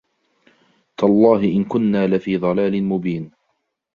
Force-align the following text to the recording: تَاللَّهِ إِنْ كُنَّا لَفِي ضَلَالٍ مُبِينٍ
تَاللَّهِ 0.97 1.43
إِنْ 1.55 1.63
كُنَّا 1.63 2.07
لَفِي 2.07 2.37
ضَلَالٍ 2.37 2.83
مُبِينٍ 2.83 3.31